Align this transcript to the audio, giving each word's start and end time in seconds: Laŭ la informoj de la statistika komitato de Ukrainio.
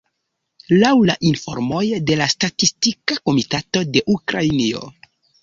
Laŭ 0.83 0.93
la 1.09 1.15
informoj 1.31 1.81
de 2.07 2.17
la 2.23 2.29
statistika 2.37 3.19
komitato 3.29 3.85
de 3.93 4.05
Ukrainio. 4.17 4.85